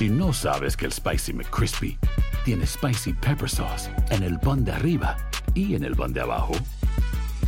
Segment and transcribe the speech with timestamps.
[0.00, 1.98] Si no sabes que el Spicy McCrispy
[2.46, 5.14] tiene Spicy Pepper Sauce en el pan de arriba
[5.54, 6.54] y en el pan de abajo,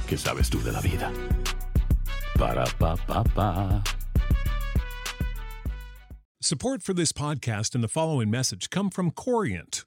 [0.06, 1.10] ¿qué sabes tú de la vida?
[2.38, 3.82] Para, pa, pa, pa.
[6.42, 9.86] Support for this podcast and the following message come from Corient.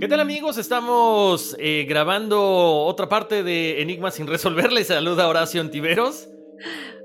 [0.00, 0.58] ¿Qué tal amigos?
[0.58, 2.40] Estamos eh, grabando
[2.84, 4.70] otra parte de Enigmas sin resolver.
[4.70, 6.28] Les saluda Horacio Antiveros.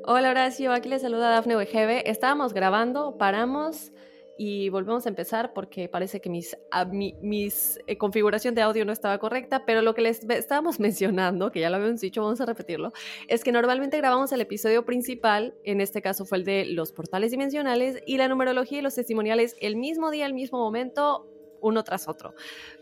[0.06, 2.08] Hola Horacio, aquí les saluda Dafne Wegebe.
[2.08, 3.92] Estábamos grabando, paramos
[4.38, 8.86] y volvemos a empezar porque parece que mis, a, mi mis eh, configuración de audio
[8.86, 12.42] no estaba correcta, pero lo que les estábamos mencionando, que ya lo habíamos dicho, vamos
[12.42, 12.94] a repetirlo,
[13.28, 17.32] es que normalmente grabamos el episodio principal, en este caso fue el de los portales
[17.32, 21.33] dimensionales y la numerología y los testimoniales el mismo día, el mismo momento,
[21.64, 22.34] uno tras otro.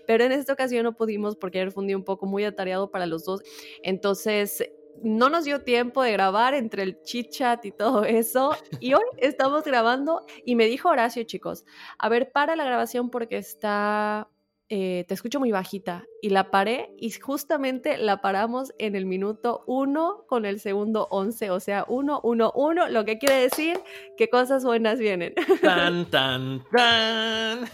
[0.05, 2.91] Pero en esta ocasión no pudimos porque ayer fue un día un poco muy atareado
[2.91, 3.41] para los dos.
[3.83, 4.63] Entonces,
[5.03, 8.55] no nos dio tiempo de grabar entre el chit chat y todo eso.
[8.79, 11.65] Y hoy estamos grabando y me dijo Horacio, chicos,
[11.97, 14.29] a ver, para la grabación porque está,
[14.69, 16.05] eh, te escucho muy bajita.
[16.21, 21.49] Y la paré y justamente la paramos en el minuto 1 con el segundo 11,
[21.49, 23.79] o sea, 1, 1, 1, lo que quiere decir
[24.17, 25.33] que cosas buenas vienen.
[25.61, 27.69] Tan, tan, tan.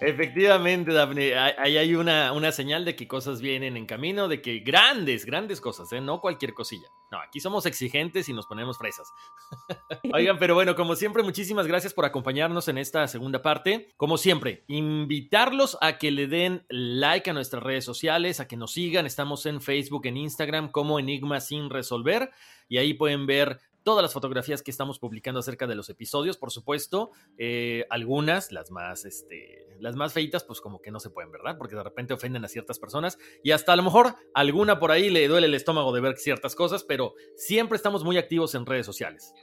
[0.00, 4.60] Efectivamente, Daphne, ahí hay una, una señal de que cosas vienen en camino, de que
[4.60, 6.00] grandes, grandes cosas, ¿eh?
[6.00, 6.88] no cualquier cosilla.
[7.10, 9.12] No, aquí somos exigentes y nos ponemos fresas.
[10.12, 13.92] Oigan, pero bueno, como siempre, muchísimas gracias por acompañarnos en esta segunda parte.
[13.96, 18.72] Como siempre, invitarlos a que le den like a nuestras redes sociales, a que nos
[18.72, 19.06] sigan.
[19.06, 22.30] Estamos en Facebook, en Instagram como Enigma sin resolver
[22.68, 26.50] y ahí pueden ver todas las fotografías que estamos publicando acerca de los episodios, por
[26.50, 27.10] supuesto.
[27.38, 31.56] Eh, algunas, las más, este, las más feitas, pues como que no se pueden, ¿verdad?
[31.58, 35.10] Porque de repente ofenden a ciertas personas y hasta a lo mejor alguna por ahí
[35.10, 38.86] le duele el estómago de ver ciertas cosas, pero siempre estamos muy activos en redes
[38.86, 39.34] sociales.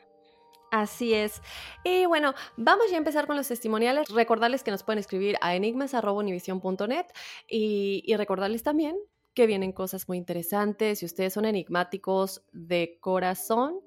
[0.71, 1.41] Así es.
[1.83, 4.07] Y bueno, vamos ya a empezar con los testimoniales.
[4.09, 7.05] Recordarles que nos pueden escribir a enigmas.univision.net
[7.49, 8.95] y, y recordarles también
[9.33, 10.99] que vienen cosas muy interesantes.
[10.99, 13.81] Si ustedes son enigmáticos de corazón,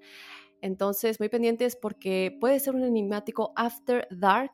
[0.61, 4.53] entonces muy pendientes porque puede ser un enigmático after dark,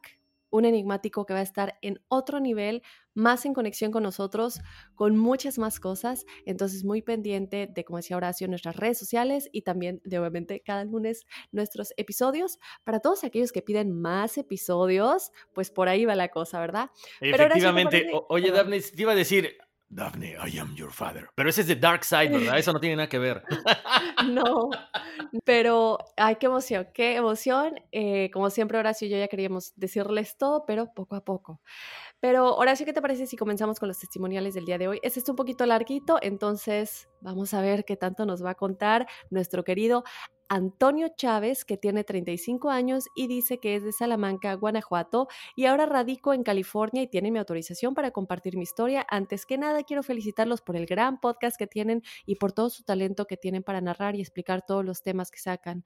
[0.51, 2.83] un enigmático que va a estar en otro nivel,
[3.15, 4.61] más en conexión con nosotros,
[4.95, 6.25] con muchas más cosas.
[6.47, 10.85] Entonces, muy pendiente de, como decía Horacio, nuestras redes sociales y también de, obviamente, cada
[10.85, 12.59] lunes nuestros episodios.
[12.85, 16.91] Para todos aquellos que piden más episodios, pues por ahí va la cosa, ¿verdad?
[17.21, 18.03] Efectivamente.
[18.07, 19.57] Pero Oye, Daphne, te iba a decir,
[19.93, 21.29] Daphne, I am your father.
[21.35, 22.59] Pero ese es de Dark Side, ¿verdad?
[22.59, 23.43] Eso no tiene nada que ver.
[24.31, 24.71] no,
[25.45, 27.75] pero ay, qué emoción, qué emoción.
[27.91, 31.61] Eh, como siempre, Horacio y yo ya queríamos decirles todo, pero poco a poco.
[32.21, 35.01] Pero Horacio, ¿qué te parece si comenzamos con los testimoniales del día de hoy?
[35.03, 39.09] Este es un poquito larguito, entonces vamos a ver qué tanto nos va a contar
[39.29, 40.05] nuestro querido
[40.53, 45.87] Antonio Chávez, que tiene 35 años y dice que es de Salamanca, Guanajuato, y ahora
[45.87, 49.07] radico en California y tiene mi autorización para compartir mi historia.
[49.09, 52.83] Antes que nada, quiero felicitarlos por el gran podcast que tienen y por todo su
[52.83, 55.85] talento que tienen para narrar y explicar todos los temas que sacan.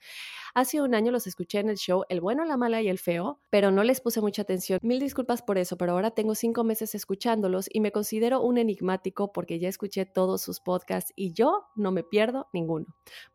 [0.54, 3.42] Hace un año los escuché en el show El bueno, la mala y el feo,
[3.50, 4.78] pero no les puse mucha atención.
[4.82, 9.30] Mil disculpas por eso, pero ahora tengo cinco meses escuchándolos y me considero un enigmático
[9.30, 12.86] porque ya escuché todos sus podcasts y yo no me pierdo ninguno.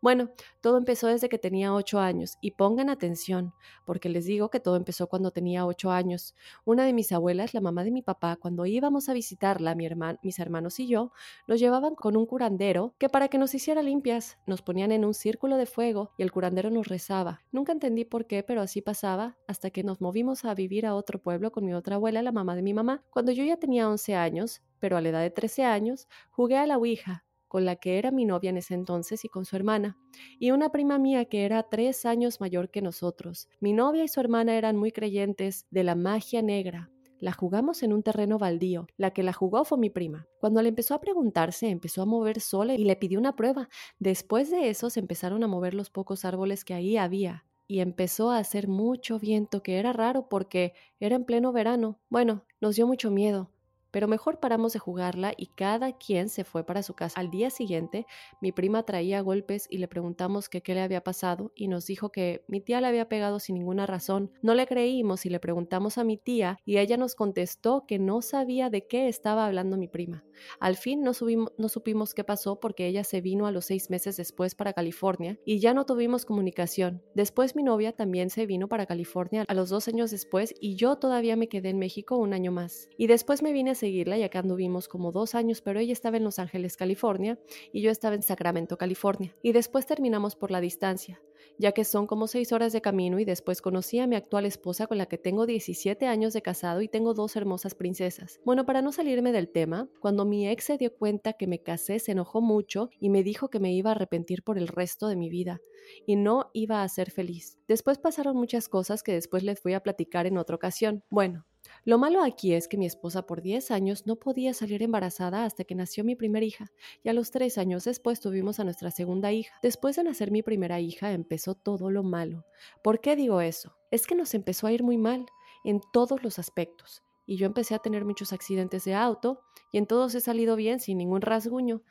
[0.02, 3.54] Bueno, todo empezó desde que tenía ocho años y pongan atención,
[3.86, 6.36] porque les digo que todo empezó cuando tenía ocho años.
[6.64, 9.90] Una de mis abuelas, la mamá de mi papá, cuando íbamos a visitarla, mi
[10.22, 11.12] mis hermanos y yo,
[11.48, 15.14] nos llevaban con un curandero que para que nos hiciera limpias, nos ponían en un
[15.14, 17.42] círculo de fuego y el curandero nos rezaba.
[17.52, 21.20] Nunca entendí por qué, pero así pasaba hasta que nos movimos a vivir a otro
[21.20, 23.04] pueblo con mi otra abuela, la mamá de mi mamá.
[23.10, 26.68] Cuando yo ya tenía once años, pero a la edad de trece años, jugué a
[26.68, 29.98] la Ouija con la que era mi novia en ese entonces y con su hermana,
[30.40, 33.50] y una prima mía que era tres años mayor que nosotros.
[33.60, 36.90] Mi novia y su hermana eran muy creyentes de la magia negra.
[37.20, 38.88] La jugamos en un terreno baldío.
[38.96, 40.26] La que la jugó fue mi prima.
[40.40, 43.68] Cuando le empezó a preguntarse, empezó a mover sola y le pidió una prueba.
[44.00, 48.32] Después de eso se empezaron a mover los pocos árboles que ahí había y empezó
[48.32, 52.00] a hacer mucho viento, que era raro porque era en pleno verano.
[52.10, 53.52] Bueno, nos dio mucho miedo.
[53.92, 57.20] Pero mejor paramos de jugarla y cada quien se fue para su casa.
[57.20, 58.06] Al día siguiente,
[58.42, 62.12] mi prima traía golpes y le preguntamos que qué le había pasado y nos dijo
[62.12, 64.32] que mi tía le había pegado sin ninguna razón.
[64.42, 68.22] No le creímos y le preguntamos a mi tía y ella nos contestó que no
[68.22, 70.24] sabía de qué estaba hablando mi prima.
[70.60, 71.12] Al fin no,
[71.58, 75.38] no supimos qué pasó porque ella se vino a los seis meses después para California
[75.46, 77.02] y ya no tuvimos comunicación.
[77.16, 80.98] Después mi novia también se vino para California a los dos años después y yo
[80.98, 82.88] todavía me quedé en México un año más.
[82.98, 86.24] Y después me vine seguirla y acá anduvimos como dos años, pero ella estaba en
[86.24, 87.40] Los Ángeles, California,
[87.74, 89.36] y yo estaba en Sacramento, California.
[89.42, 91.22] Y después terminamos por la distancia,
[91.58, 94.88] ya que son como seis horas de camino y después conocí a mi actual esposa
[94.88, 98.40] con la que tengo 17 años de casado y tengo dos hermosas princesas.
[98.46, 102.00] Bueno, para no salirme del tema, cuando mi ex se dio cuenta que me casé,
[102.00, 105.16] se enojó mucho y me dijo que me iba a arrepentir por el resto de
[105.16, 105.62] mi vida
[106.06, 107.60] y no iba a ser feliz.
[107.68, 111.04] Después pasaron muchas cosas que después les voy a platicar en otra ocasión.
[111.10, 111.46] Bueno,
[111.86, 115.64] lo malo aquí es que mi esposa por 10 años no podía salir embarazada hasta
[115.64, 116.72] que nació mi primera hija,
[117.04, 119.56] y a los 3 años después tuvimos a nuestra segunda hija.
[119.62, 122.46] Después de nacer mi primera hija empezó todo lo malo.
[122.84, 123.76] ¿Por qué digo eso?
[123.92, 125.26] Es que nos empezó a ir muy mal,
[125.64, 129.42] en todos los aspectos, y yo empecé a tener muchos accidentes de auto,
[129.72, 131.84] y en todos he salido bien sin ningún rasguño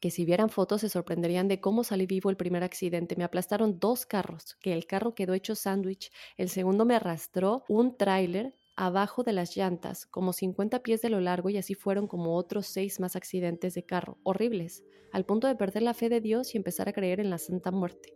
[0.00, 3.16] que si vieran fotos se sorprenderían de cómo salí vivo el primer accidente.
[3.16, 7.96] Me aplastaron dos carros, que el carro quedó hecho sándwich, el segundo me arrastró un
[7.96, 12.36] tráiler abajo de las llantas, como 50 pies de lo largo, y así fueron como
[12.36, 16.54] otros seis más accidentes de carro, horribles, al punto de perder la fe de Dios
[16.54, 18.12] y empezar a creer en la Santa Muerte.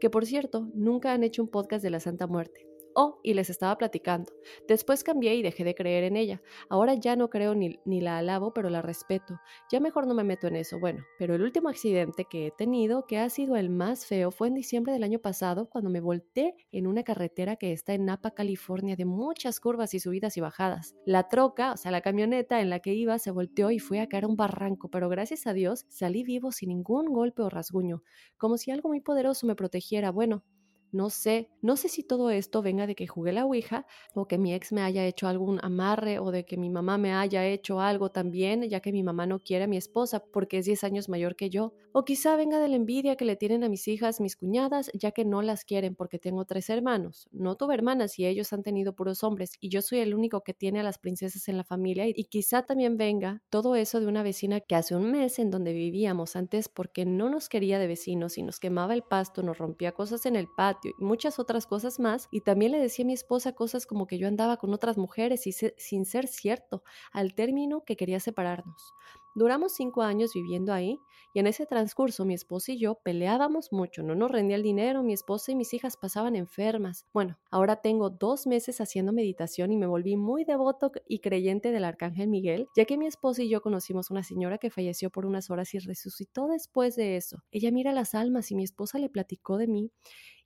[0.00, 2.66] Que por cierto, nunca han hecho un podcast de la Santa Muerte.
[2.94, 4.32] Oh, y les estaba platicando.
[4.66, 6.42] Después cambié y dejé de creer en ella.
[6.68, 9.40] Ahora ya no creo ni, ni, la alabo, pero la respeto.
[9.70, 10.80] Ya mejor no me meto en eso.
[10.80, 14.48] Bueno, pero el último accidente que he tenido, que ha sido el más feo, fue
[14.48, 18.32] en diciembre del año pasado, cuando me volteé en una carretera que está en Napa,
[18.32, 20.94] California, de muchas curvas y subidas y bajadas.
[21.06, 24.08] La troca, o sea, la camioneta en la que iba, se volteó y fue a
[24.08, 28.02] caer a un barranco, pero gracias a Dios salí vivo sin ningún golpe o rasguño,
[28.36, 30.10] como si algo muy poderoso me protegiera.
[30.10, 30.44] Bueno,
[30.92, 34.38] no sé, no sé si todo esto venga de que jugué la Ouija o que
[34.38, 37.80] mi ex me haya hecho algún amarre o de que mi mamá me haya hecho
[37.80, 41.08] algo también, ya que mi mamá no quiere a mi esposa porque es 10 años
[41.08, 41.72] mayor que yo.
[41.92, 45.10] O quizá venga de la envidia que le tienen a mis hijas, mis cuñadas, ya
[45.10, 47.28] que no las quieren porque tengo tres hermanos.
[47.32, 50.54] No tuve hermanas y ellos han tenido puros hombres y yo soy el único que
[50.54, 54.22] tiene a las princesas en la familia y quizá también venga todo eso de una
[54.22, 58.38] vecina que hace un mes en donde vivíamos antes porque no nos quería de vecinos
[58.38, 61.98] y nos quemaba el pasto, nos rompía cosas en el patio y muchas otras cosas
[62.00, 62.28] más.
[62.30, 65.46] Y también le decía a mi esposa cosas como que yo andaba con otras mujeres
[65.46, 66.82] y sin ser cierto,
[67.12, 68.92] al término que quería separarnos.
[69.34, 70.98] Duramos cinco años viviendo ahí
[71.32, 75.04] y en ese transcurso mi esposa y yo peleábamos mucho, no nos rendía el dinero,
[75.04, 77.06] mi esposa y mis hijas pasaban enfermas.
[77.12, 81.84] Bueno, ahora tengo dos meses haciendo meditación y me volví muy devoto y creyente del
[81.84, 85.48] Arcángel Miguel, ya que mi esposa y yo conocimos una señora que falleció por unas
[85.48, 87.38] horas y resucitó después de eso.
[87.52, 89.92] Ella mira las almas y mi esposa le platicó de mí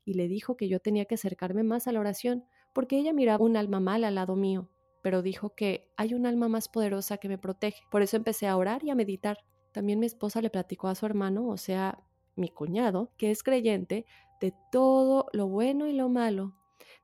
[0.04, 3.44] y le dijo que yo tenía que acercarme más a la oración, porque ella miraba
[3.44, 4.68] un alma mala al lado mío,
[5.02, 7.82] pero dijo que hay un alma más poderosa que me protege.
[7.90, 9.38] Por eso empecé a orar y a meditar.
[9.72, 12.04] También mi esposa le platicó a su hermano, o sea,
[12.36, 14.06] mi cuñado, que es creyente,
[14.40, 16.54] de todo lo bueno y lo malo.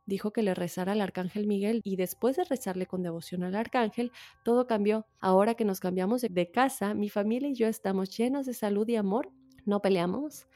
[0.06, 4.12] Dijo que le rezara al arcángel Miguel y después de rezarle con devoción al arcángel,
[4.44, 5.06] todo cambió.
[5.20, 8.96] Ahora que nos cambiamos de casa, mi familia y yo estamos llenos de salud y
[8.96, 9.30] amor
[9.66, 10.46] no peleamos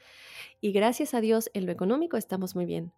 [0.60, 2.92] y gracias a Dios en lo económico estamos muy bien.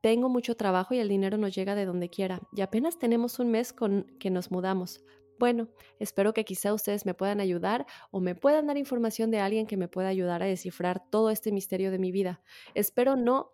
[0.00, 3.50] Tengo mucho trabajo y el dinero nos llega de donde quiera y apenas tenemos un
[3.50, 5.02] mes con que nos mudamos.
[5.38, 9.66] Bueno, espero que quizá ustedes me puedan ayudar o me puedan dar información de alguien
[9.66, 12.42] que me pueda ayudar a descifrar todo este misterio de mi vida.
[12.74, 13.50] Espero no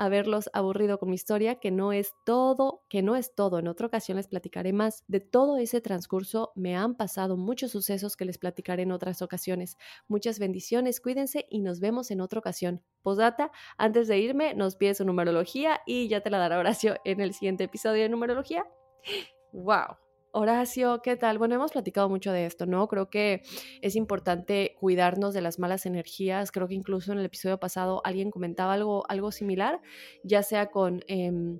[0.00, 3.58] haberlos aburrido con mi historia, que no es todo, que no es todo.
[3.58, 5.04] En otra ocasión les platicaré más.
[5.08, 9.76] De todo ese transcurso me han pasado muchos sucesos que les platicaré en otras ocasiones.
[10.08, 12.82] Muchas bendiciones, cuídense y nos vemos en otra ocasión.
[13.02, 17.20] Posdata, antes de irme, nos pide su numerología y ya te la dará Horacio en
[17.20, 18.64] el siguiente episodio de numerología.
[19.52, 20.09] ¡Wow!
[20.32, 21.38] Horacio, ¿qué tal?
[21.38, 22.86] Bueno, hemos platicado mucho de esto, ¿no?
[22.86, 23.42] Creo que
[23.82, 26.52] es importante cuidarnos de las malas energías.
[26.52, 29.80] Creo que incluso en el episodio pasado alguien comentaba algo, algo similar,
[30.22, 31.58] ya sea con em,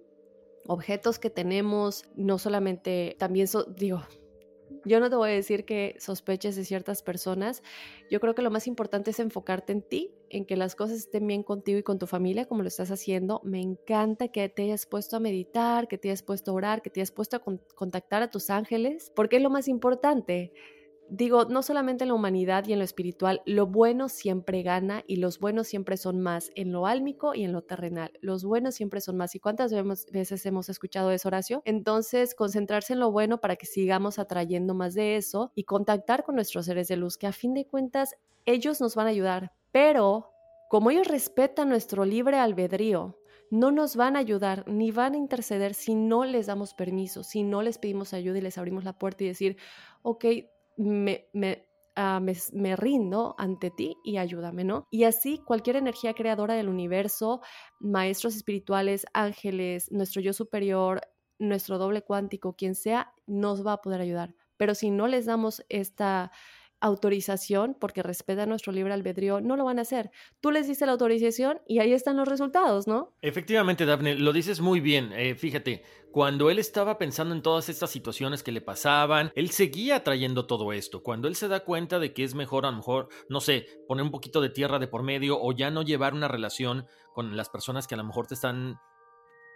[0.67, 4.03] objetos que tenemos, no solamente, también, digo,
[4.85, 7.63] yo no te voy a decir que sospeches de ciertas personas.
[8.11, 11.27] Yo creo que lo más importante es enfocarte en ti, en que las cosas estén
[11.27, 13.41] bien contigo y con tu familia, como lo estás haciendo.
[13.45, 16.91] Me encanta que te hayas puesto a meditar, que te hayas puesto a orar, que
[16.91, 17.43] te hayas puesto a
[17.75, 20.53] contactar a tus ángeles, porque es lo más importante
[21.11, 25.17] digo, no solamente en la humanidad y en lo espiritual, lo bueno siempre gana y
[25.17, 28.13] los buenos siempre son más en lo álmico y en lo terrenal.
[28.21, 29.35] Los buenos siempre son más.
[29.35, 29.73] ¿Y cuántas
[30.13, 31.63] veces hemos escuchado eso, Horacio?
[31.65, 36.37] Entonces, concentrarse en lo bueno para que sigamos atrayendo más de eso y contactar con
[36.37, 40.31] nuestros seres de luz, que a fin de cuentas ellos nos van a ayudar, pero
[40.69, 43.19] como ellos respetan nuestro libre albedrío,
[43.51, 47.43] no nos van a ayudar ni van a interceder si no les damos permiso, si
[47.43, 49.57] no les pedimos ayuda y les abrimos la puerta y decir,
[50.03, 50.25] ok,
[51.97, 54.87] Ah, me, me, rindo ante ti y ayúdame, ¿no?
[54.91, 57.43] Y así cualquier energía creadora del universo,
[57.79, 61.03] maestros espirituales, ángeles, nuestro yo superior,
[61.39, 64.35] nuestro doble cuántico, quien sea, nos va a poder ayudar.
[64.57, 66.31] Pero si no les damos esta
[66.81, 70.11] autorización porque respeta nuestro libre albedrío, no lo van a hacer.
[70.41, 73.13] Tú les diste la autorización y ahí están los resultados, ¿no?
[73.23, 75.13] Efectivamente, Daphne, lo dices muy bien.
[75.13, 80.03] Eh, fíjate, cuando él estaba pensando en todas estas situaciones que le pasaban, él seguía
[80.03, 81.03] trayendo todo esto.
[81.03, 84.05] Cuando él se da cuenta de que es mejor, a lo mejor, no sé, poner
[84.05, 87.49] un poquito de tierra de por medio o ya no llevar una relación con las
[87.49, 88.79] personas que a lo mejor te están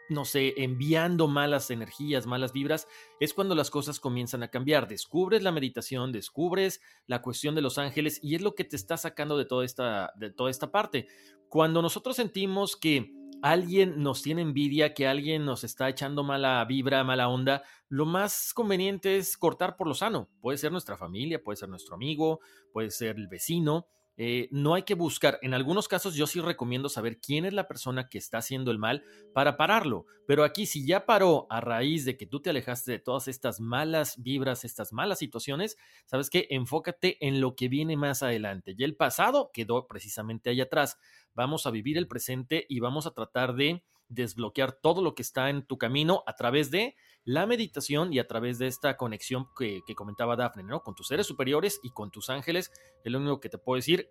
[0.09, 2.87] no sé, enviando malas energías, malas vibras,
[3.21, 4.89] es cuando las cosas comienzan a cambiar.
[4.89, 8.97] Descubres la meditación, descubres la cuestión de los ángeles y es lo que te está
[8.97, 11.07] sacando de toda esta, de toda esta parte.
[11.49, 17.05] Cuando nosotros sentimos que alguien nos tiene envidia, que alguien nos está echando mala vibra,
[17.05, 20.31] mala onda, lo más conveniente es cortar por lo sano.
[20.41, 22.41] Puede ser nuestra familia, puede ser nuestro amigo,
[22.73, 25.39] puede ser el vecino, eh, no hay que buscar.
[25.43, 28.79] En algunos casos yo sí recomiendo saber quién es la persona que está haciendo el
[28.79, 30.07] mal para pararlo.
[30.27, 33.61] Pero aquí si ya paró a raíz de que tú te alejaste de todas estas
[33.61, 38.75] malas vibras, estas malas situaciones, sabes que enfócate en lo que viene más adelante.
[38.77, 40.99] Y el pasado quedó precisamente ahí atrás.
[41.35, 45.51] Vamos a vivir el presente y vamos a tratar de desbloquear todo lo que está
[45.51, 46.95] en tu camino a través de
[47.25, 50.83] la meditación y a través de esta conexión que, comentaba Daphne, ¿no?
[50.83, 52.71] Con tus seres superiores y con tus ángeles,
[53.03, 54.11] es lo único que te puedo decir.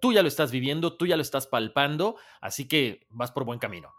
[0.00, 3.58] Tú ya lo estás viviendo, tú ya lo estás palpando, así que vas por buen
[3.58, 3.92] camino.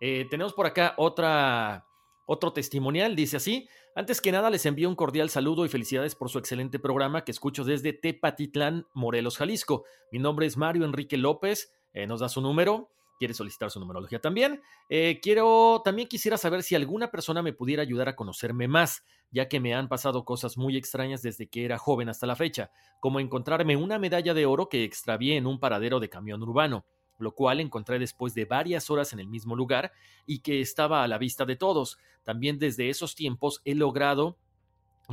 [0.00, 1.86] Eh, tenemos por acá otra,
[2.26, 3.68] otro testimonial, dice así.
[3.94, 7.32] Antes que nada, les envío un cordial saludo y felicidades por su excelente programa que
[7.32, 9.84] escucho desde Tepatitlán, Morelos, Jalisco.
[10.12, 14.18] Mi nombre es Mario Enrique López, eh, nos da su número quiere solicitar su numerología
[14.18, 14.62] también.
[14.88, 19.46] Eh, quiero, también quisiera saber si alguna persona me pudiera ayudar a conocerme más, ya
[19.46, 23.20] que me han pasado cosas muy extrañas desde que era joven hasta la fecha, como
[23.20, 26.86] encontrarme una medalla de oro que extravié en un paradero de camión urbano,
[27.18, 29.92] lo cual encontré después de varias horas en el mismo lugar
[30.24, 31.98] y que estaba a la vista de todos.
[32.24, 34.38] También desde esos tiempos he logrado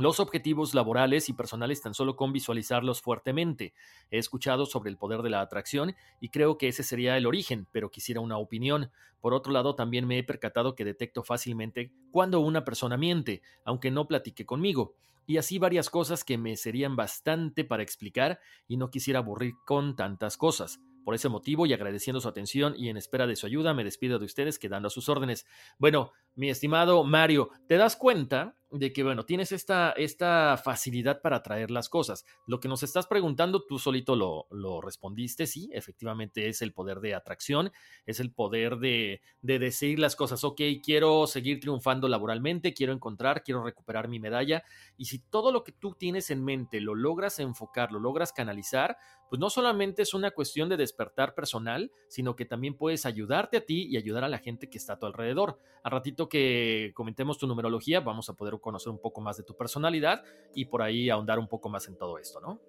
[0.00, 3.74] los objetivos laborales y personales tan solo con visualizarlos fuertemente.
[4.10, 7.66] He escuchado sobre el poder de la atracción y creo que ese sería el origen,
[7.72, 8.90] pero quisiera una opinión.
[9.20, 13.90] Por otro lado, también me he percatado que detecto fácilmente cuando una persona miente, aunque
[13.90, 14.94] no platique conmigo.
[15.26, 19.94] Y así varias cosas que me serían bastante para explicar y no quisiera aburrir con
[19.94, 20.80] tantas cosas.
[21.04, 24.18] Por ese motivo y agradeciendo su atención y en espera de su ayuda, me despido
[24.18, 25.46] de ustedes quedando a sus órdenes.
[25.78, 31.42] Bueno, mi estimado Mario, ¿te das cuenta de que, bueno, tienes esta, esta facilidad para
[31.42, 32.24] traer las cosas?
[32.46, 37.00] Lo que nos estás preguntando, tú solito lo, lo respondiste, sí, efectivamente es el poder
[37.00, 37.72] de atracción,
[38.06, 43.42] es el poder de, de decir las cosas, ok, quiero seguir triunfando laboralmente, quiero encontrar,
[43.42, 44.62] quiero recuperar mi medalla,
[44.96, 48.96] y si todo lo que tú tienes en mente lo logras enfocar, lo logras canalizar,
[49.28, 53.66] pues no solamente es una cuestión de despertar personal, sino que también puedes ayudarte a
[53.66, 55.58] ti y ayudar a la gente que está a tu alrededor.
[55.82, 59.56] A ratito que comentemos tu numerología, vamos a poder conocer un poco más de tu
[59.56, 60.22] personalidad
[60.54, 62.60] y por ahí ahondar un poco más en todo esto, ¿no?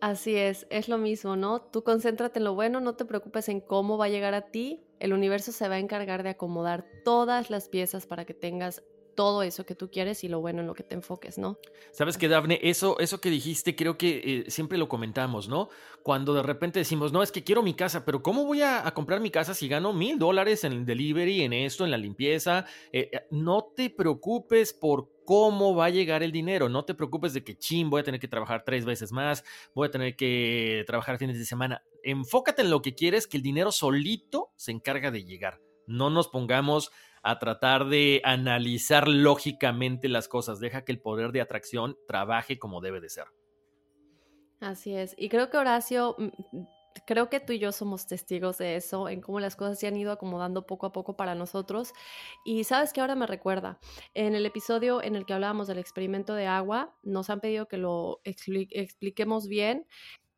[0.00, 1.60] Así es, es lo mismo, ¿no?
[1.60, 4.84] Tú concéntrate en lo bueno, no te preocupes en cómo va a llegar a ti.
[5.00, 8.84] El universo se va a encargar de acomodar todas las piezas para que tengas
[9.18, 11.58] todo eso que tú quieres y lo bueno en lo que te enfoques, ¿no?
[11.90, 15.70] Sabes que, Dafne, eso, eso que dijiste, creo que eh, siempre lo comentamos, ¿no?
[16.04, 19.18] Cuando de repente decimos, no, es que quiero mi casa, pero ¿cómo voy a, comprar
[19.18, 22.64] mi casa si gano mil dólares en el delivery, en esto, en la limpieza?
[22.92, 26.68] Eh, eh, no te preocupes por cómo va a llegar el dinero.
[26.68, 29.42] No te preocupes de que, chin, voy a tener que trabajar tres veces más,
[29.74, 31.82] voy a tener que trabajar fines de semana.
[32.04, 35.60] Enfócate en lo que quieres, que el dinero solito se encarga de llegar.
[35.88, 36.92] No nos pongamos
[37.28, 40.60] a tratar de analizar lógicamente las cosas.
[40.60, 43.26] Deja que el poder de atracción trabaje como debe de ser.
[44.60, 45.14] Así es.
[45.18, 46.28] Y creo que Horacio, mm,
[47.06, 49.96] creo que tú y yo somos testigos de eso, en cómo las cosas se han
[49.96, 51.92] ido acomodando poco a poco para nosotros.
[52.46, 53.78] Y sabes que ahora me recuerda,
[54.14, 57.76] en el episodio en el que hablábamos del experimento de agua, nos han pedido que
[57.76, 59.86] lo expliquemos bien.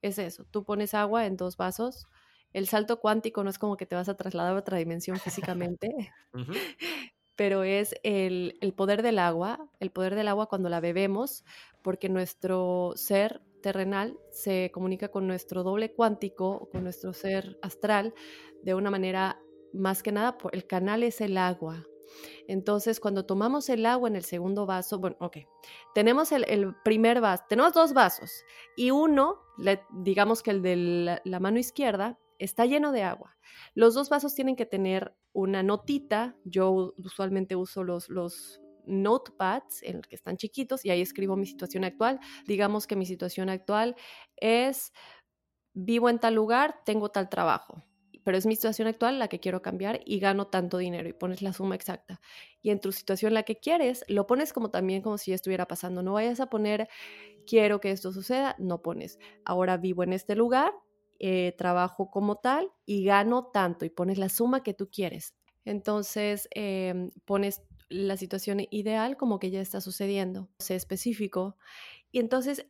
[0.02, 2.08] Es eso, tú pones agua en dos vasos,
[2.52, 6.12] el salto cuántico no es como que te vas a trasladar a otra dimensión físicamente,
[7.36, 11.44] pero es el, poder del agua, el poder del agua cuando la bebemos,
[11.82, 18.14] porque nuestro ser terrenal se comunica con nuestro doble cuántico, con nuestro ser astral,
[18.62, 19.40] de una manera
[19.72, 21.86] más que nada, el canal es el agua.
[22.48, 25.38] Entonces, cuando tomamos el agua en el segundo vaso, bueno, ok,
[25.94, 28.44] tenemos el, primer vaso, tenemos dos vasos
[28.76, 29.38] y uno,
[29.90, 33.36] digamos que el de la mano izquierda, está lleno de agua.
[33.74, 36.36] Los dos vasos tienen que tener una notita.
[36.44, 41.46] Yo usualmente uso los, los notepads en los que están chiquitos y ahí escribo mi
[41.46, 42.18] situación actual.
[42.46, 43.94] Digamos que mi situación actual
[44.36, 44.92] es
[45.72, 47.84] vivo en tal lugar, tengo tal trabajo,
[48.24, 51.42] pero es mi situación actual la que quiero cambiar y gano tanto dinero y pones
[51.42, 52.20] la suma exacta.
[52.62, 56.02] Y en tu situación la que quieres, lo pones como también como si estuviera pasando.
[56.02, 56.88] No vayas a poner
[57.46, 60.72] quiero que esto suceda, no pones ahora vivo en este lugar,
[61.20, 65.34] eh, trabajo como tal y gano tanto y pones la suma que tú quieres.
[65.64, 71.56] Entonces em, pones la situación ideal como que ya está sucediendo, sé específico,
[72.12, 72.66] y entonces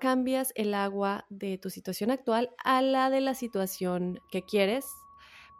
[0.00, 4.86] cambias el agua de tu situación actual a la de la situación que quieres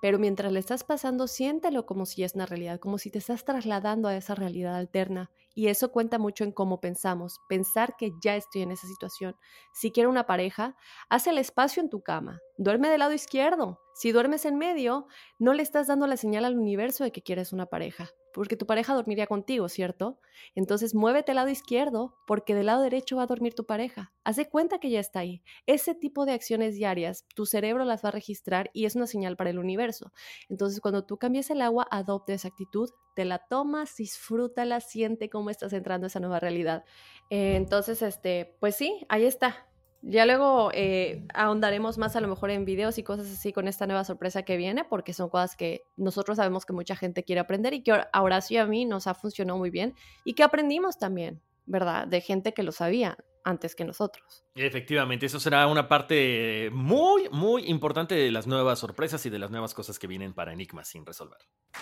[0.02, 3.44] pero mientras le estás pasando, siéntelo como si es una realidad, como si te estás
[3.44, 5.30] trasladando a esa realidad alterna.
[5.54, 9.36] Y eso cuenta mucho en cómo pensamos, pensar que ya estoy en esa situación.
[9.72, 10.76] Si quiero una pareja,
[11.08, 13.80] haz el espacio en tu cama, duerme del lado izquierdo.
[13.94, 15.06] Si duermes en medio,
[15.38, 18.66] no le estás dando la señal al universo de que quieres una pareja porque tu
[18.66, 20.18] pareja dormiría contigo, ¿cierto?
[20.54, 24.12] Entonces muévete al lado izquierdo porque del lado derecho va a dormir tu pareja.
[24.24, 25.42] Haz de cuenta que ya está ahí.
[25.66, 29.36] Ese tipo de acciones diarias, tu cerebro las va a registrar y es una señal
[29.36, 30.12] para el universo.
[30.48, 35.50] Entonces cuando tú cambies el agua, adopte esa actitud, te la tomas, disfrútala, siente cómo
[35.50, 36.84] estás entrando a esa nueva realidad.
[37.28, 39.66] Eh, entonces, este, pues sí, ahí está.
[40.00, 43.88] Ya luego eh, ahondaremos más a lo mejor en videos y cosas así con esta
[43.88, 47.74] nueva sorpresa que viene, porque son cosas que nosotros sabemos que mucha gente quiere aprender
[47.74, 50.98] y que a Horacio y a mí nos ha funcionado muy bien y que aprendimos
[50.98, 52.06] también, ¿verdad?
[52.06, 54.44] De gente que lo sabía antes que nosotros.
[54.54, 59.50] Efectivamente, eso será una parte muy, muy importante de las nuevas sorpresas y de las
[59.50, 61.38] nuevas cosas que vienen para Enigma sin resolver.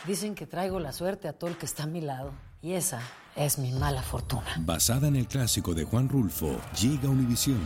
[0.07, 3.03] Dicen que traigo la suerte a todo el que está a mi lado, y esa
[3.35, 4.47] es mi mala fortuna.
[4.59, 7.61] Basada en el clásico de Juan Rulfo, llega Univisión,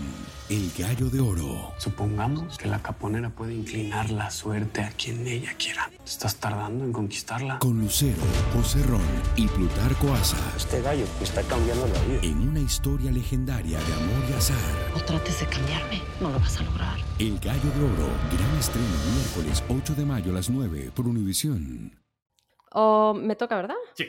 [0.49, 1.75] El Gallo de Oro.
[1.79, 5.91] Supongamos que la caponera puede inclinar la suerte a quien ella quiera.
[6.05, 7.59] ¿Estás tardando en conquistarla?
[7.59, 8.23] Con Lucero,
[8.55, 9.03] José Ron
[9.37, 10.39] y Plutarco Asa.
[10.57, 12.21] Este gallo está cambiando la vida.
[12.23, 14.94] En una historia legendaria de amor y azar.
[14.95, 16.97] No trates de cambiarme, no lo vas a lograr.
[17.19, 22.01] El Gallo de Oro, gran estreno miércoles 8 de mayo a las 9 por Univisión.
[22.71, 23.75] Oh, me toca, ¿verdad?
[23.95, 24.07] Sí.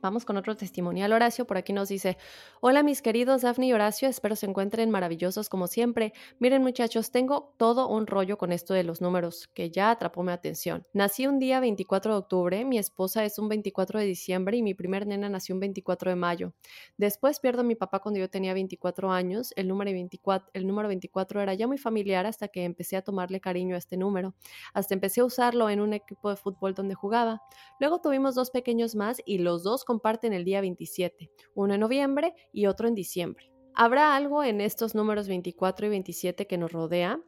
[0.00, 1.12] Vamos con otro testimonial.
[1.12, 2.16] Horacio por aquí nos dice,
[2.60, 6.12] hola mis queridos Daphne y Horacio, espero se encuentren maravillosos como siempre.
[6.38, 10.32] Miren muchachos, tengo todo un rollo con esto de los números que ya atrapó mi
[10.32, 10.86] atención.
[10.92, 14.74] Nací un día 24 de octubre, mi esposa es un 24 de diciembre y mi
[14.74, 16.54] primer nena nació un 24 de mayo.
[16.96, 20.88] Después pierdo a mi papá cuando yo tenía 24 años, el número 24, el número
[20.88, 24.34] 24 era ya muy familiar hasta que empecé a tomarle cariño a este número.
[24.72, 27.42] Hasta empecé a usarlo en un equipo de fútbol donde jugaba.
[27.78, 32.34] Luego tuvimos dos pequeños más y los dos comparten el día 27, uno en noviembre
[32.52, 33.49] y otro en diciembre.
[33.74, 37.20] ¿Habrá algo en estos números 24 y 27 que nos rodea?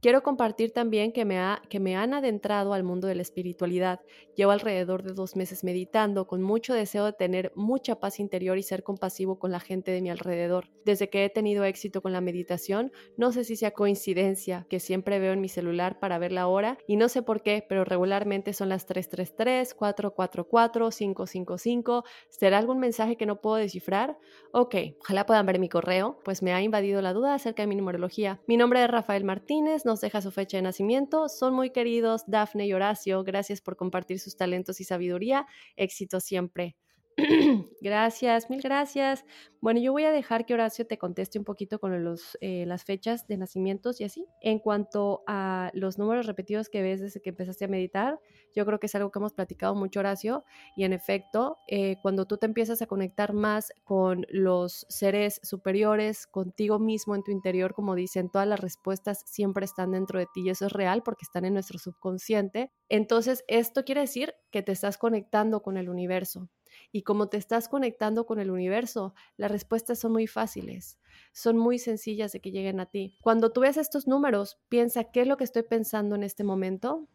[0.00, 4.00] Quiero compartir también que me, ha, que me han adentrado al mundo de la espiritualidad.
[4.36, 8.62] Llevo alrededor de dos meses meditando, con mucho deseo de tener mucha paz interior y
[8.62, 10.70] ser compasivo con la gente de mi alrededor.
[10.84, 15.18] Desde que he tenido éxito con la meditación, no sé si sea coincidencia que siempre
[15.18, 18.52] veo en mi celular para ver la hora y no sé por qué, pero regularmente
[18.52, 22.04] son las 333, 444, 555.
[22.28, 24.16] ¿Será algún mensaje que no puedo descifrar?
[24.52, 25.87] Ok, ojalá puedan ver mi correo,
[26.24, 28.40] pues me ha invadido la duda acerca de mi numerología.
[28.46, 31.28] Mi nombre es Rafael Martínez nos deja su fecha de nacimiento.
[31.28, 33.24] Son muy queridos Dafne y Horacio.
[33.24, 35.46] Gracias por compartir sus talentos y sabiduría.
[35.76, 36.76] Éxito siempre.
[37.80, 39.24] gracias, mil gracias.
[39.60, 42.84] Bueno, yo voy a dejar que Horacio te conteste un poquito con los, eh, las
[42.84, 44.24] fechas de nacimientos y así.
[44.40, 48.20] En cuanto a los números repetidos que ves desde que empezaste a meditar,
[48.54, 50.44] yo creo que es algo que hemos platicado mucho, Horacio.
[50.76, 56.28] Y en efecto, eh, cuando tú te empiezas a conectar más con los seres superiores,
[56.28, 60.42] contigo mismo en tu interior, como dicen, todas las respuestas siempre están dentro de ti
[60.42, 62.70] y eso es real porque están en nuestro subconsciente.
[62.88, 66.48] Entonces, esto quiere decir que te estás conectando con el universo
[66.92, 70.98] y como te estás conectando con el universo, las respuestas son muy fáciles,
[71.32, 73.16] son muy sencillas de que lleguen a ti.
[73.22, 77.08] Cuando tú ves estos números, piensa qué es lo que estoy pensando en este momento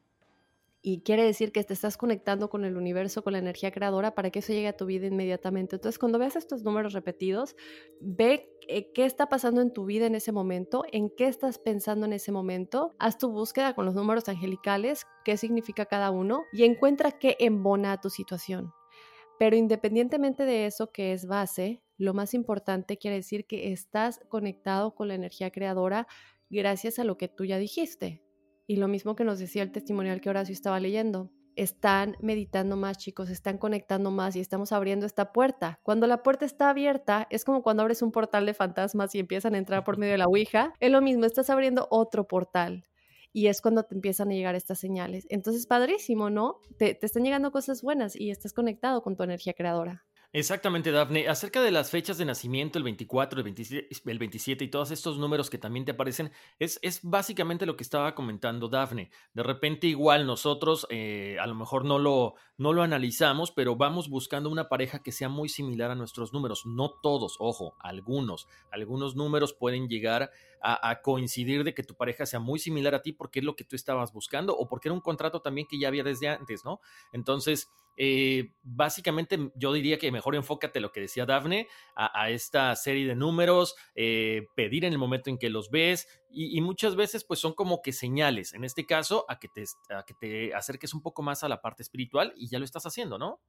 [0.86, 4.32] y quiere decir que te estás conectando con el universo, con la energía creadora para
[4.32, 5.78] que eso llegue a tu vida inmediatamente.
[5.78, 7.56] Entonces, cuando veas estos números repetidos,
[8.02, 12.06] ve eh, qué está pasando en tu vida en ese momento, en qué estás pensando
[12.06, 16.66] en ese momento, haz tu búsqueda con los números angelicales, qué significa cada uno y
[16.66, 18.74] encuentra qué embona a tu situación.
[19.40, 24.96] Pero independientemente de eso que es base, lo más importante quiere decir que estás conectado
[24.96, 26.08] con la energía creadora
[26.50, 28.22] gracias a lo que tú ya dijiste.
[28.68, 31.32] Y lo mismo que nos decía el testimonial que Horacio estaba leyendo.
[31.56, 35.80] Están meditando más, chicos, están conectando más y estamos abriendo esta puerta.
[35.84, 39.54] Cuando la puerta está abierta, es como cuando abres un portal de fantasmas y empiezan
[39.54, 40.74] a entrar por medio de la Ouija.
[40.80, 42.86] Es lo mismo, estás abriendo otro portal
[43.34, 45.26] y es cuando te empiezan a llegar estas señales.
[45.30, 46.60] Entonces, padrísimo, ¿no?
[46.78, 50.06] Te, te están llegando cosas buenas y estás conectado con tu energía creadora.
[50.36, 51.28] Exactamente, Dafne.
[51.28, 53.44] Acerca de las fechas de nacimiento, el 24, el
[54.18, 58.16] 27, y todos estos números que también te aparecen, es, es, básicamente lo que estaba
[58.16, 59.12] comentando Dafne.
[59.36, 64.10] De repente igual nosotros eh, a lo mejor no lo, no lo analizamos, pero vamos
[64.10, 66.66] buscando una pareja que sea muy similar a nuestros números.
[66.66, 68.48] No todos, ojo, algunos.
[68.72, 70.32] Algunos números pueden llegar
[70.64, 73.66] a coincidir de que tu pareja sea muy similar a ti porque es lo que
[73.66, 76.80] tú estabas buscando o porque era un contrato también que ya había desde antes, ¿no?
[77.12, 83.06] Entonces, eh, básicamente yo diría que mejor enfócate lo que decía Dafne a, esta serie
[83.06, 87.40] de números, eh, pedir en el momento en que los ves y, muchas veces pues
[87.40, 89.64] son como que señales, en este caso a que, te,
[89.96, 92.86] a que te acerques un poco más a la parte espiritual y ya lo estás
[92.88, 93.40] haciendo, ¿no?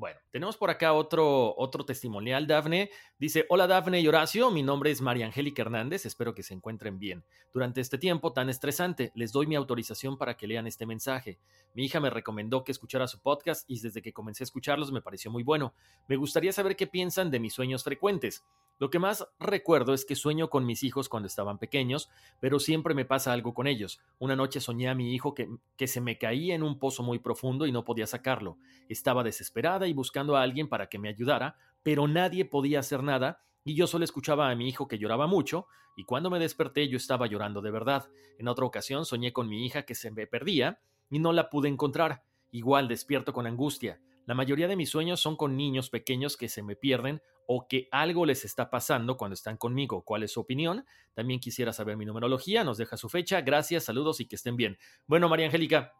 [0.00, 2.88] Bueno, tenemos por acá otro, otro testimonial, Dafne.
[3.18, 6.98] Dice, hola Dafne y Horacio, mi nombre es María Angélica Hernández, espero que se encuentren
[6.98, 7.22] bien.
[7.52, 11.38] Durante este tiempo tan estresante, les doy mi autorización para que lean este mensaje.
[11.74, 15.02] Mi hija me recomendó que escuchara su podcast y desde que comencé a escucharlos me
[15.02, 15.74] pareció muy bueno.
[16.08, 18.42] Me gustaría saber qué piensan de mis sueños frecuentes.
[18.80, 22.08] Lo que más recuerdo es que sueño con mis hijos cuando estaban pequeños,
[22.40, 24.00] pero siempre me pasa algo con ellos.
[24.18, 27.18] Una noche soñé a mi hijo que, que, se me caía en un pozo muy
[27.18, 28.56] profundo y no podía sacarlo.
[28.88, 33.74] Estaba desesperada buscando a alguien para que me ayudara, pero nadie podía hacer nada y
[33.74, 37.26] yo solo escuchaba a mi hijo que lloraba mucho, y cuando me desperté yo estaba
[37.26, 38.08] llorando de verdad.
[38.38, 41.68] En otra ocasión soñé con mi hija que se me perdía y no la pude
[41.68, 42.22] encontrar.
[42.52, 44.00] Igual despierto con angustia.
[44.26, 47.88] La mayoría de mis sueños son con niños pequeños que se me pierden o que
[47.90, 50.02] algo les está pasando cuando están conmigo.
[50.02, 50.86] ¿Cuál es su opinión?
[51.14, 53.40] También quisiera saber mi numerología, nos deja su fecha.
[53.40, 54.78] Gracias, saludos y que estén bien.
[55.06, 55.92] Bueno, María Angélica,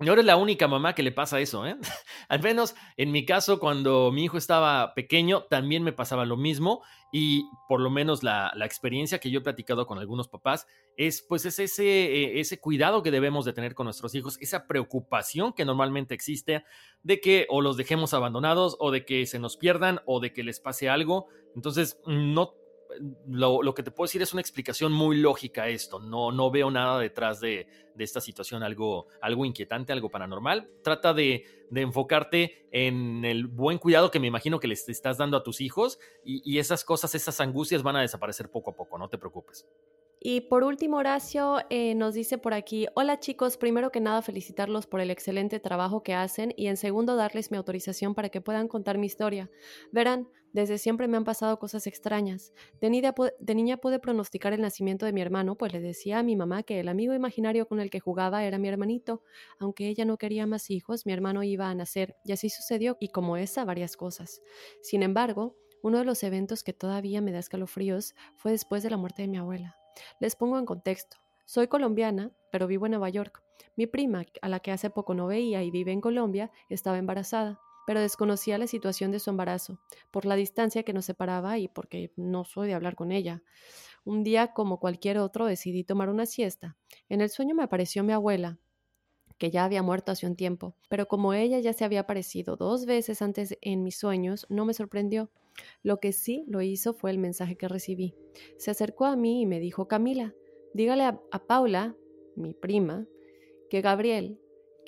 [0.00, 1.76] no eres la única mamá que le pasa eso, ¿eh?
[2.28, 6.82] Al menos en mi caso, cuando mi hijo estaba pequeño, también me pasaba lo mismo
[7.12, 11.44] y por lo menos la, experiencia que yo he platicado con algunos papás es pues
[11.44, 16.14] es ese, ese cuidado que debemos de tener con nuestros hijos, esa preocupación que normalmente
[16.14, 16.64] existe
[17.02, 20.44] de que o los dejemos abandonados o de que se nos pierdan o de que
[20.44, 21.28] les pase algo.
[21.56, 22.54] Entonces, no
[23.26, 25.98] lo, que te puedo decir es una explicación muy lógica a esto.
[25.98, 27.66] No, no veo nada detrás de,
[27.98, 30.68] esta situación, algo, algo inquietante, algo paranormal.
[30.82, 35.42] Trata de, enfocarte en el buen cuidado que me imagino que les estás dando a
[35.42, 39.08] tus hijos y, y esas cosas, esas angustias van a desaparecer poco a poco, no
[39.08, 39.66] te preocupes.
[40.22, 44.86] Y por último, Horacio eh, nos dice por aquí, hola chicos, primero que nada felicitarlos
[44.86, 48.68] por el excelente trabajo que hacen y en segundo darles mi autorización para que puedan
[48.68, 49.50] contar mi historia.
[49.92, 52.52] Verán, desde siempre me han pasado cosas extrañas.
[52.80, 56.22] De niña, de niña pude pronosticar el nacimiento de mi hermano, pues le decía a
[56.22, 59.22] mi mamá que el amigo imaginario con el que jugaba era mi hermanito.
[59.58, 63.08] Aunque ella no quería más hijos, mi hermano iba a nacer, y así sucedió, y
[63.08, 64.42] como esa, varias cosas.
[64.82, 68.96] Sin embargo, uno de los eventos que todavía me da escalofríos fue después de la
[68.96, 69.76] muerte de mi abuela.
[70.18, 71.16] Les pongo en contexto.
[71.44, 73.42] Soy colombiana, pero vivo en Nueva York.
[73.76, 77.60] Mi prima, a la que hace poco no veía y vive en Colombia, estaba embarazada,
[77.90, 79.80] pero desconocía la situación de su embarazo,
[80.12, 83.42] por la distancia que nos separaba y porque no soy de hablar con ella.
[84.04, 86.76] Un día, como cualquier otro, decidí tomar una siesta.
[87.08, 88.60] En el sueño me apareció mi abuela,
[89.38, 92.86] que ya había muerto hace un tiempo, pero como ella ya se había aparecido dos
[92.86, 95.32] veces antes en mis sueños, no me sorprendió.
[95.82, 98.14] Lo que sí lo hizo fue el mensaje que recibí.
[98.56, 100.32] Se acercó a mí y me dijo, Camila,
[100.74, 101.96] dígale a, a Paula,
[102.36, 103.08] mi prima,
[103.68, 104.38] que Gabriel,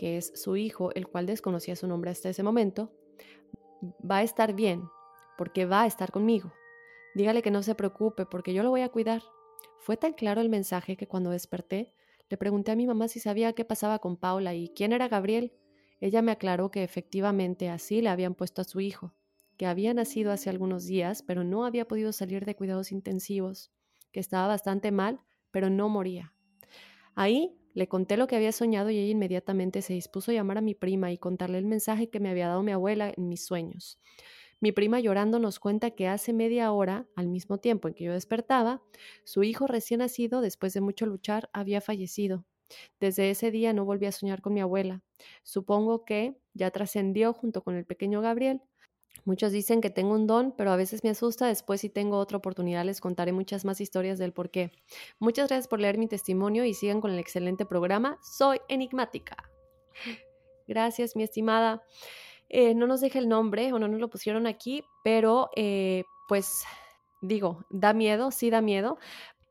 [0.02, 2.90] que es su hijo, el cual desconocía su nombre hasta ese momento,
[4.04, 4.82] va a estar bien,
[5.38, 6.52] porque va a estar conmigo.
[7.14, 9.22] Dígale que no se preocupe, porque yo lo voy a cuidar.
[9.78, 11.94] Fue tan claro el mensaje que cuando desperté
[12.28, 15.52] le pregunté a mi mamá si sabía qué pasaba con Paula y quién era Gabriel.
[16.00, 19.14] Ella me aclaró que efectivamente así le habían puesto a su hijo,
[19.56, 23.70] que había nacido hace algunos días, pero no había podido salir de cuidados intensivos,
[24.10, 25.20] que estaba bastante mal,
[25.52, 26.34] pero no moría.
[27.14, 30.62] Ahí le conté lo que había soñado y ella inmediatamente se dispuso a llamar a
[30.62, 33.98] mi prima y contarle el mensaje que me había dado mi abuela en mis sueños.
[34.60, 38.12] Mi prima llorando nos cuenta que hace media hora, al mismo tiempo en que yo
[38.12, 38.82] despertaba,
[39.24, 42.46] su hijo recién nacido, después de mucho luchar, había fallecido.
[43.00, 45.02] Desde ese día no volví a soñar con mi abuela.
[45.42, 48.62] Supongo que ya trascendió junto con el pequeño Gabriel.
[49.24, 51.46] Muchos dicen que tengo un don, pero a veces me asusta.
[51.46, 54.72] Después, si tengo otra oportunidad, les contaré muchas más historias del por qué.
[55.20, 58.18] Muchas gracias por leer mi testimonio y sigan con el excelente programa.
[58.22, 59.36] Soy enigmática.
[60.66, 61.82] Gracias, mi estimada.
[62.48, 66.64] Eh, no nos deja el nombre o no nos lo pusieron aquí, pero eh, pues
[67.22, 68.98] digo, da miedo, sí da miedo.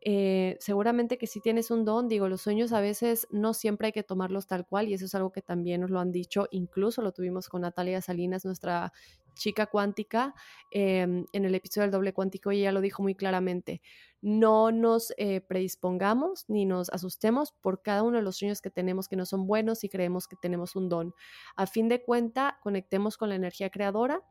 [0.04, 3.92] Eh, seguramente que si tienes un don, digo, los sueños a veces no siempre hay
[3.92, 7.04] que tomarlos tal cual y eso es algo que también nos lo han dicho, incluso
[7.04, 8.94] lo tuvimos con Natalia Salinas, nuestra
[9.34, 10.34] chica cuántica,
[10.72, 13.82] em, en el episodio del doble cuántico, y ella lo dijo muy claramente,
[14.22, 19.08] no nos eh, predispongamos ni nos asustemos por cada uno de los sueños que tenemos
[19.08, 21.14] que no son buenos y creemos que tenemos un don.
[21.56, 24.22] A fin de cuenta, conectemos con la energía creadora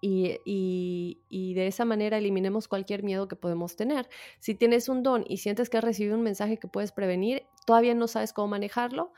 [0.00, 0.38] y,
[1.28, 4.08] y, de esa manera eliminemos cualquier miedo que podemos tener.
[4.38, 7.94] Si tienes un don y sientes que has recibido un mensaje que puedes prevenir, todavía
[7.94, 9.12] no sabes cómo manejarlo,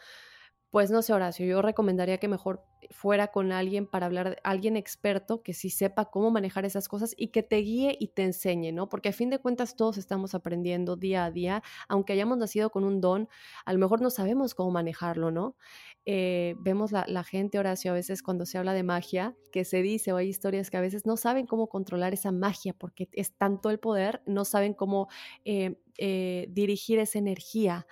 [0.77, 5.43] pues no sé, Horacio, yo recomendaría que mejor fuera con alguien para hablar, alguien experto
[5.43, 8.87] que sí sepa cómo manejar esas cosas y que te guíe y te enseñe, ¿no?
[8.91, 12.85] Porque a fin de cuentas todos estamos aprendiendo día a día, aunque hayamos nacido con
[12.85, 13.27] un don,
[13.65, 15.57] a lo mejor no sabemos cómo manejarlo, ¿no?
[16.05, 20.13] Eh, vemos la, gente, Horacio, a veces cuando se habla de magia, que se dice
[20.13, 23.71] o hay historias que a veces no saben cómo controlar esa magia porque es tanto
[23.71, 25.09] el poder, no saben cómo
[25.47, 27.87] eh, eh, dirigir esa energía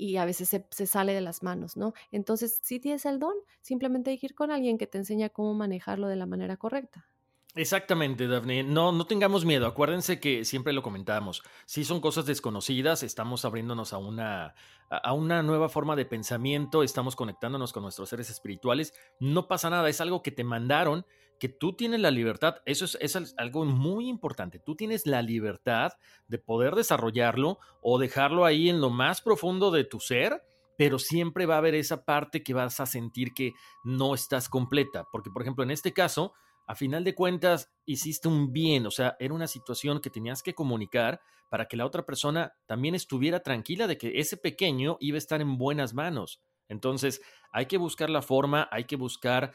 [0.00, 1.92] y a veces se, sale de las manos, ¿no?
[2.10, 5.52] Entonces, si tienes el don, simplemente hay que ir con alguien que te enseña cómo
[5.52, 7.06] manejarlo de la manera correcta.
[7.54, 8.62] Exactamente, Daphne.
[8.62, 9.66] No, no tengamos miedo.
[9.66, 11.42] Acuérdense que siempre lo comentamos.
[11.66, 14.54] Si son cosas desconocidas, estamos abriéndonos a una,
[14.88, 18.94] a una nueva forma de pensamiento, estamos conectándonos con nuestros seres espirituales.
[19.18, 21.04] No pasa nada, es algo que te mandaron
[21.40, 25.94] que tú tienes la libertad, eso es, algo muy importante, tú tienes la libertad
[26.28, 30.44] de poder desarrollarlo o dejarlo ahí en lo más profundo de tu ser,
[30.76, 35.06] pero siempre va a haber esa parte que vas a sentir que no estás completa,
[35.10, 36.34] porque por ejemplo en este caso,
[36.66, 40.54] a final de cuentas, hiciste un bien, o sea, era una situación que tenías que
[40.54, 45.18] comunicar para que la otra persona también estuviera tranquila de que ese pequeño iba a
[45.18, 46.40] estar en buenas manos.
[46.68, 49.52] Entonces, hay que buscar la forma, hay que buscar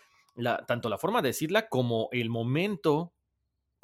[0.67, 3.13] tanto la forma de decirla como el momento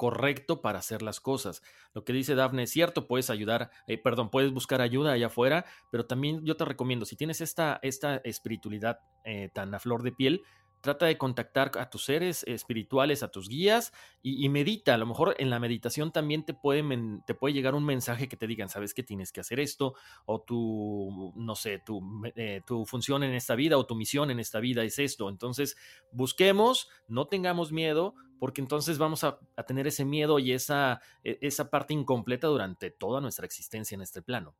[0.02, 1.62] correcto para hacer las cosas.
[1.94, 5.64] Lo que dice Dafne es cierto, puedes ayudar, eh, perdón, puedes buscar ayuda allá afuera,
[5.92, 10.10] pero también yo te recomiendo, si tienes esta, esta espiritualidad eh, tan a flor de
[10.10, 10.42] piel,
[10.82, 14.94] Trata de contactar a tus seres espirituales, a tus guías y, medita.
[14.94, 16.82] A lo mejor en la meditación también te puede,
[17.24, 19.94] te puede llegar un mensaje que te digan, sabes que tienes que hacer esto
[20.26, 22.02] o tu, no sé, tu,
[22.34, 25.28] eh, tu función en esta vida o tu misión en esta vida es esto.
[25.28, 25.76] Entonces,
[26.10, 31.38] busquemos, no tengamos miedo, porque entonces vamos a, a, tener ese miedo y esa, e,
[31.42, 34.56] esa parte incompleta durante toda nuestra existencia en este plano.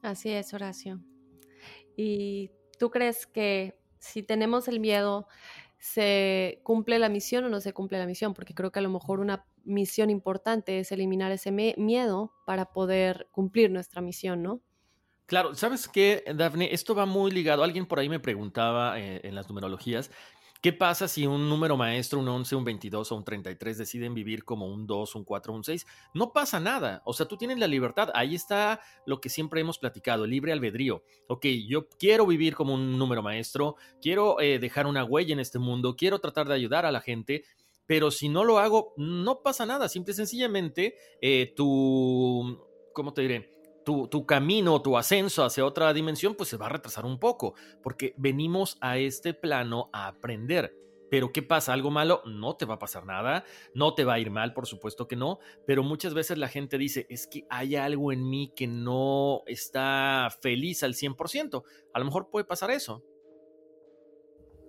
[0.00, 0.98] Así es, Horacio.
[1.94, 5.28] ¿Y tú crees que si tenemos el miedo,
[5.78, 8.34] ¿se cumple la misión o no se cumple la misión?
[8.34, 13.28] Porque creo que a lo mejor una misión importante es eliminar ese miedo para poder
[13.30, 14.60] cumplir nuestra misión, ¿no?
[15.26, 16.70] Claro, ¿sabes qué, Daphne?
[16.72, 17.62] Esto va muy ligado.
[17.62, 20.10] Alguien por ahí me preguntaba eh, en las numerologías
[20.60, 24.44] ¿Qué pasa si un número maestro, un 11, un 22 o un 33 deciden vivir
[24.44, 25.86] como un 2, un 4, un 6?
[26.12, 27.00] No pasa nada.
[27.06, 28.10] O sea, tú tienes la libertad.
[28.12, 31.02] Ahí está lo que siempre hemos platicado, el libre albedrío.
[31.28, 35.58] Ok, yo quiero vivir como un número maestro, quiero eh, dejar una huella en este
[35.58, 37.44] mundo, quiero tratar de ayudar a la gente,
[37.86, 39.88] pero si no lo hago, no pasa nada.
[39.88, 43.59] Simple y sencillamente, eh, tu, ¿cómo te diré?
[43.84, 47.54] Tu, tu, camino, tu ascenso hacia otra dimensión, pues se va a retrasar un poco,
[47.82, 50.76] porque venimos a este plano a aprender.
[51.10, 51.72] Pero ¿qué pasa?
[51.72, 52.22] ¿Algo malo?
[52.24, 55.16] No te va a pasar nada, no te va a ir mal, por supuesto que
[55.16, 59.42] no, pero muchas veces la gente dice, es que hay algo en mí que no
[59.46, 61.64] está feliz al 100%.
[61.92, 63.02] A lo mejor puede pasar eso.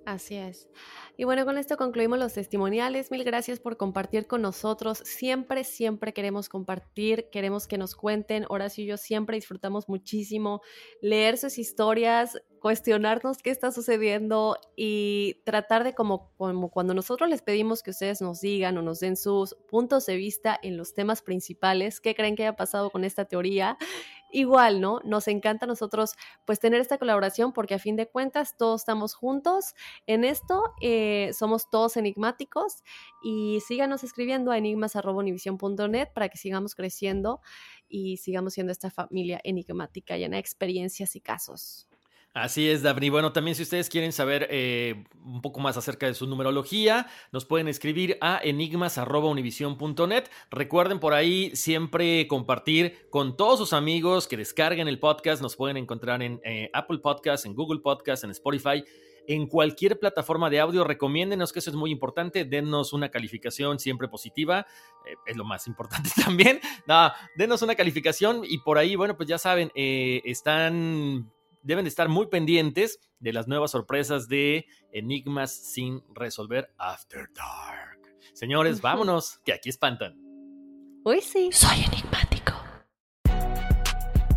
[0.05, 0.67] Así es.
[1.15, 3.11] Y bueno, con esto concluimos los testimoniales.
[3.11, 4.97] Mil gracias por compartir con nosotros.
[5.05, 8.45] Siempre, siempre queremos compartir, queremos que nos cuenten.
[8.49, 10.61] Horacio y yo siempre disfrutamos muchísimo
[11.01, 17.43] leer sus historias, cuestionarnos qué está sucediendo y tratar de como, como cuando nosotros les
[17.43, 21.21] pedimos que ustedes nos digan o nos den sus puntos de vista en los temas
[21.21, 23.77] principales, qué creen que haya pasado con esta teoría.
[24.31, 25.01] Igual, ¿no?
[25.03, 26.15] Nos encanta a nosotros
[26.45, 29.73] pues tener esta colaboración porque a fin de cuentas todos estamos juntos
[30.07, 32.83] en esto, eh, somos todos enigmáticos
[33.21, 37.41] y síganos escribiendo a enigmas.univision.net para que sigamos creciendo
[37.89, 41.90] y sigamos siendo esta familia enigmática llena de experiencias y casos.
[42.33, 43.09] Así es, Daphne.
[43.09, 47.43] Bueno, también si ustedes quieren saber eh, un poco más acerca de su numerología, nos
[47.43, 50.23] pueden escribir a enigmas.univision.net.
[50.49, 55.41] Recuerden por ahí siempre compartir con todos sus amigos que descarguen el podcast.
[55.41, 58.81] Nos pueden encontrar en eh, Apple Podcast, en Google Podcast, en Spotify.
[59.27, 62.45] En cualquier plataforma de audio, recomiéndenos que eso es muy importante.
[62.45, 64.65] Denos una calificación siempre positiva.
[65.05, 66.61] Eh, es lo más importante también.
[66.87, 71.29] No, denos una calificación y por ahí, bueno, pues ya saben, están
[71.63, 77.99] deben estar muy pendientes de las nuevas sorpresas de Enigmas sin resolver After Dark.
[78.33, 80.15] Señores, vámonos, que aquí espantan.
[81.03, 81.49] Uy, sí.
[81.51, 82.53] Soy enigmático.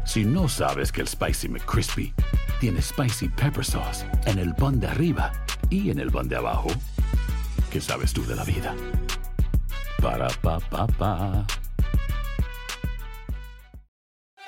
[0.05, 2.15] Si no sabes que el Spicy McCrispy
[2.61, 5.33] tiene Spicy Pepper Sauce en el pan de arriba
[5.71, 6.69] y en el pan de abajo,
[7.71, 8.75] ¿qué sabes tú de la vida?
[10.01, 11.47] Para, pa, pa, pa.